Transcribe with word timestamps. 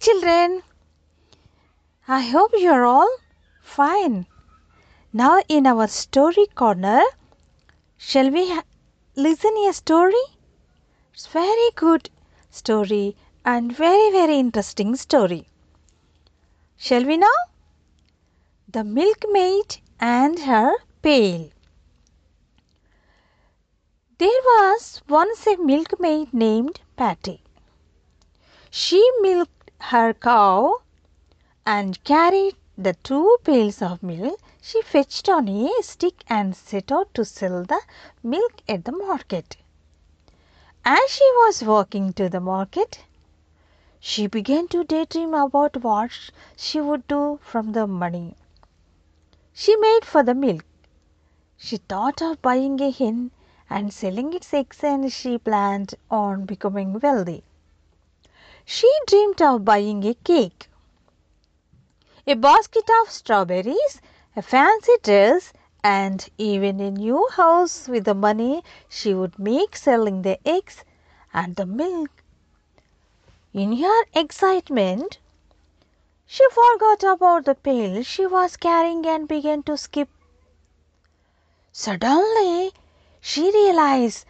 children. 0.00 0.62
I 2.06 2.22
hope 2.22 2.52
you 2.54 2.70
are 2.70 2.84
all 2.84 3.10
fine. 3.62 4.26
Now, 5.12 5.42
in 5.48 5.66
our 5.66 5.88
story 5.88 6.46
corner, 6.54 7.02
shall 7.96 8.30
we 8.30 8.60
listen 9.16 9.56
a 9.68 9.72
story? 9.72 10.26
It's 11.12 11.26
very 11.26 11.70
good 11.74 12.10
story 12.50 13.16
and 13.44 13.74
very 13.74 14.10
very 14.10 14.38
interesting 14.38 14.94
story. 14.96 15.48
Shall 16.76 17.04
we 17.04 17.16
now? 17.16 17.38
The 18.68 18.84
milkmaid 18.84 19.78
and 19.98 20.38
her 20.40 20.72
pail. 21.00 21.50
There 24.18 24.42
was 24.50 25.02
once 25.08 25.46
a 25.46 25.56
milkmaid 25.56 26.32
named 26.32 26.80
Patty. 26.96 27.42
She 28.70 29.02
milked 29.20 29.55
her 29.78 30.14
cow 30.14 30.80
and 31.66 32.02
carried 32.04 32.56
the 32.78 32.94
two 33.02 33.36
pails 33.44 33.82
of 33.82 34.02
milk 34.02 34.40
she 34.62 34.80
fetched 34.82 35.28
on 35.28 35.48
a 35.48 35.70
stick 35.82 36.24
and 36.28 36.56
set 36.56 36.90
out 36.90 37.12
to 37.14 37.24
sell 37.24 37.62
the 37.64 37.80
milk 38.22 38.62
at 38.68 38.84
the 38.84 38.92
market. 38.92 39.56
As 40.84 41.00
she 41.10 41.24
was 41.36 41.62
walking 41.62 42.12
to 42.14 42.28
the 42.28 42.40
market, 42.40 43.04
she 44.00 44.26
began 44.26 44.68
to 44.68 44.84
daydream 44.84 45.34
about 45.34 45.76
what 45.82 46.10
she 46.56 46.80
would 46.80 47.06
do 47.08 47.38
from 47.42 47.72
the 47.72 47.86
money 47.86 48.34
she 49.52 49.76
made 49.76 50.04
for 50.04 50.22
the 50.22 50.34
milk. 50.34 50.64
She 51.56 51.78
thought 51.78 52.20
of 52.22 52.42
buying 52.42 52.80
a 52.80 52.90
hen 52.90 53.30
and 53.70 53.92
selling 53.92 54.32
its 54.32 54.52
eggs 54.54 54.84
and 54.84 55.12
she 55.12 55.38
planned 55.38 55.94
on 56.10 56.44
becoming 56.44 56.98
wealthy. 57.00 57.42
She 58.68 58.92
dreamed 59.06 59.40
of 59.40 59.64
buying 59.64 60.04
a 60.04 60.12
cake, 60.12 60.68
a 62.26 62.34
basket 62.34 62.84
of 63.00 63.10
strawberries, 63.10 64.00
a 64.34 64.42
fancy 64.42 64.92
dress 65.02 65.52
and 65.84 66.28
even 66.36 66.80
a 66.80 66.90
new 66.90 67.28
house 67.32 67.86
with 67.86 68.04
the 68.04 68.14
money 68.14 68.64
she 68.88 69.14
would 69.14 69.38
make 69.38 69.76
selling 69.76 70.22
the 70.22 70.40
eggs 70.46 70.84
and 71.32 71.54
the 71.54 71.64
milk. 71.64 72.10
In 73.54 73.76
her 73.76 74.02
excitement, 74.14 75.20
she 76.26 76.44
forgot 76.50 77.04
about 77.04 77.44
the 77.44 77.54
pail 77.54 78.02
she 78.02 78.26
was 78.26 78.56
carrying 78.56 79.06
and 79.06 79.28
began 79.28 79.62
to 79.62 79.78
skip. 79.78 80.08
Suddenly, 81.70 82.72
she 83.20 83.52
realized 83.52 84.26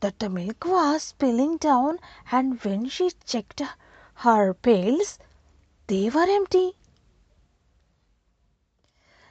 that 0.00 0.18
the 0.18 0.28
milk 0.28 0.64
was 0.64 1.02
spilling 1.02 1.56
down 1.56 1.98
and 2.30 2.62
when 2.62 2.88
she 2.88 3.10
checked 3.24 3.62
her 4.14 4.54
pails, 4.54 5.18
they 5.86 6.10
were 6.10 6.26
empty. 6.28 6.72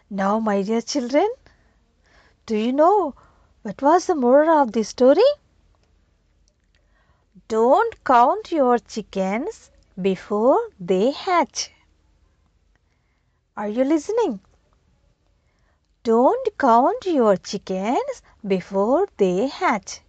Now, 0.10 0.40
my 0.40 0.62
dear 0.62 0.82
children, 0.82 1.28
do 2.46 2.56
you 2.56 2.72
know 2.72 3.16
what 3.64 3.82
was 3.82 4.06
the 4.06 4.16
moral 4.16 4.62
of 4.62 4.72
the 4.72 4.84
story? 4.84 5.30
Don't 7.48 8.04
count 8.04 8.52
your 8.52 8.78
chickens 8.78 9.72
before 10.02 10.60
they 10.80 11.12
hatch. 11.12 11.72
Are 13.58 13.68
you 13.68 13.84
listening? 13.84 14.40
Don't 16.04 16.58
count 16.58 17.06
your 17.06 17.36
chickens 17.38 18.22
before 18.46 19.08
they 19.18 19.48
hatch. 19.48 20.02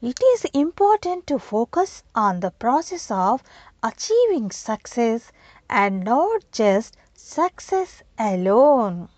It 0.00 0.20
is 0.22 0.44
important 0.54 1.26
to 1.26 1.40
focus 1.40 2.04
on 2.14 2.38
the 2.38 2.52
process 2.52 3.10
of 3.10 3.42
achieving 3.82 4.52
success 4.52 5.32
and 5.68 6.04
not 6.04 6.44
just 6.52 6.96
success 7.14 8.04
alone. 8.16 9.08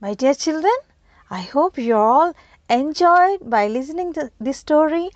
My 0.00 0.14
dear 0.14 0.34
children, 0.34 0.74
I 1.30 1.42
hope 1.42 1.78
you 1.78 1.94
all 1.94 2.32
enjoyed 2.68 3.48
by 3.48 3.68
listening 3.68 4.12
to 4.14 4.32
this 4.40 4.58
story 4.58 5.10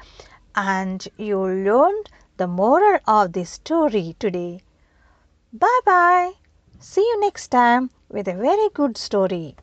and 0.55 1.07
you 1.17 1.41
learned 1.41 2.09
the 2.37 2.47
moral 2.47 3.01
of 3.09 3.33
this 3.33 3.51
story 3.51 4.15
today. 4.21 4.61
Bye 5.53 5.81
bye. 5.85 6.33
See 6.79 7.01
you 7.01 7.21
next 7.21 7.49
time 7.49 7.91
with 8.09 8.29
a 8.29 8.35
very 8.35 8.69
good 8.73 8.97
story. 8.97 9.57